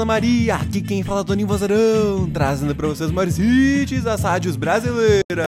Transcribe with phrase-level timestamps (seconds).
[0.00, 4.22] Dona Maria, aqui quem fala é Toninho Vozarão, trazendo pra vocês os maiores hits das
[4.22, 5.44] rádios brasileiras.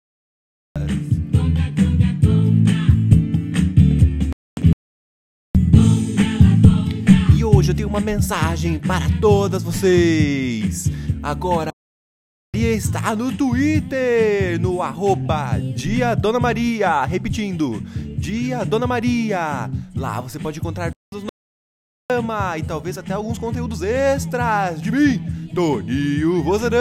[7.37, 10.91] E hoje eu tenho uma mensagem para todas vocês.
[11.23, 11.71] Agora
[12.55, 17.83] Maria está no Twitter, no arroba Dia Dona Maria, repetindo,
[18.17, 19.71] Dia Dona Maria.
[19.95, 20.91] Lá você pode encontrar
[22.57, 26.81] e talvez até alguns conteúdos extras de mim, Toninho Vozarão.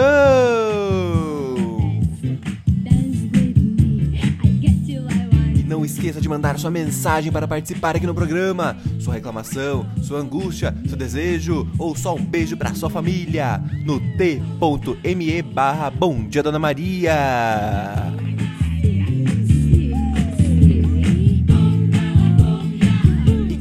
[5.54, 10.18] E não esqueça de mandar sua mensagem para participar aqui no programa, sua reclamação, sua
[10.18, 16.42] angústia, seu desejo ou só um beijo para sua família no t.me barra Bom Dia
[16.42, 17.98] Dona Maria.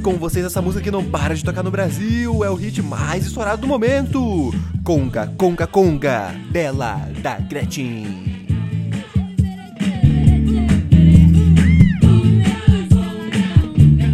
[0.07, 3.25] com vocês essa música que não para de tocar no Brasil, é o hit mais
[3.25, 4.53] estourado do momento.
[4.81, 8.05] Conga, Conga, Conga, dela da Gretchen.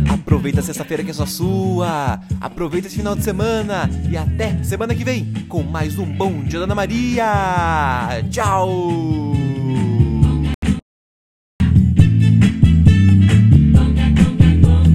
[0.10, 2.20] Aproveita sexta-feira que é só sua.
[2.42, 6.58] Aproveita esse final de semana e até semana que vem com mais um Bom Dia
[6.58, 8.24] da Ana Maria.
[8.32, 8.96] Tchau!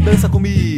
[0.05, 0.78] Dança comigo!